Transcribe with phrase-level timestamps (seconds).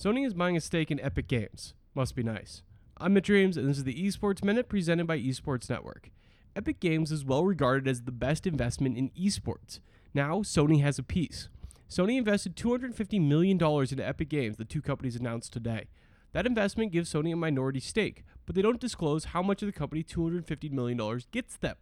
[0.00, 1.74] Sony is buying a stake in Epic Games.
[1.94, 2.62] Must be nice.
[2.96, 6.10] I'm Mitch Reames, and this is the Esports Minute presented by Esports Network.
[6.56, 9.80] Epic Games is well regarded as the best investment in esports.
[10.14, 11.50] Now, Sony has a piece.
[11.86, 15.88] Sony invested $250 million into Epic Games, the two companies announced today.
[16.32, 19.78] That investment gives Sony a minority stake, but they don't disclose how much of the
[19.78, 21.76] company $250 million gets them.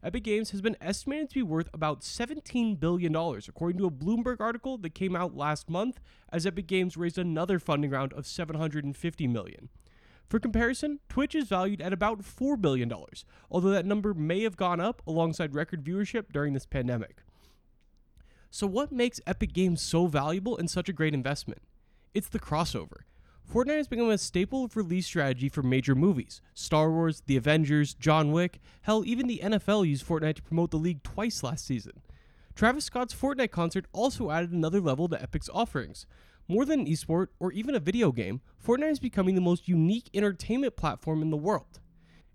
[0.00, 4.40] Epic Games has been estimated to be worth about $17 billion, according to a Bloomberg
[4.40, 5.98] article that came out last month,
[6.32, 9.68] as Epic Games raised another funding round of 750 million.
[10.28, 12.92] For comparison, Twitch is valued at about $4 billion,
[13.50, 17.22] although that number may have gone up alongside record viewership during this pandemic.
[18.50, 21.62] So, what makes Epic Games so valuable and such a great investment?
[22.14, 23.00] It's the crossover.
[23.52, 26.42] Fortnite has become a staple of release strategy for major movies.
[26.52, 30.76] Star Wars, The Avengers, John Wick, hell, even the NFL used Fortnite to promote the
[30.76, 32.02] league twice last season.
[32.54, 36.04] Travis Scott's Fortnite concert also added another level to Epic's offerings.
[36.46, 40.10] More than an esport or even a video game, Fortnite is becoming the most unique
[40.12, 41.80] entertainment platform in the world.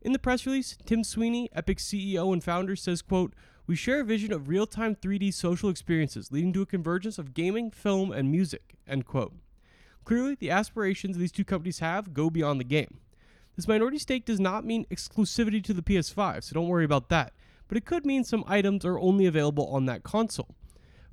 [0.02, 3.36] In the press release, Tim Sweeney, Epic's CEO and founder, says, quote,
[3.68, 7.70] We share a vision of real-time 3D social experiences leading to a convergence of gaming,
[7.70, 9.34] film, and music, end quote.
[10.04, 13.00] Clearly, the aspirations these two companies have go beyond the game.
[13.56, 17.34] This minority stake does not mean exclusivity to the PS5, so don't worry about that,
[17.68, 20.56] but it could mean some items are only available on that console.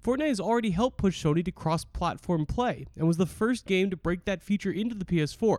[0.02, 3.90] Fortnite has already helped push Sony to cross platform play and was the first game
[3.90, 5.58] to break that feature into the PS4.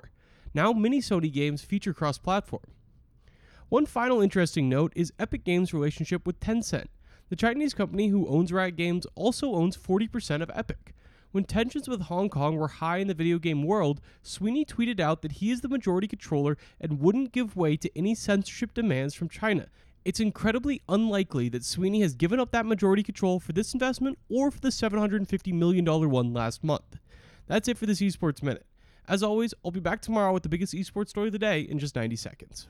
[0.53, 2.63] Now, many Sony games feature cross platform.
[3.69, 6.87] One final interesting note is Epic Games' relationship with Tencent.
[7.29, 10.93] The Chinese company who owns Riot Games also owns 40% of Epic.
[11.31, 15.21] When tensions with Hong Kong were high in the video game world, Sweeney tweeted out
[15.21, 19.29] that he is the majority controller and wouldn't give way to any censorship demands from
[19.29, 19.67] China.
[20.03, 24.51] It's incredibly unlikely that Sweeney has given up that majority control for this investment or
[24.51, 26.97] for the $750 million one last month.
[27.47, 28.65] That's it for this Esports Minute.
[29.07, 31.79] As always, I'll be back tomorrow with the biggest esports story of the day in
[31.79, 32.67] just 90 seconds.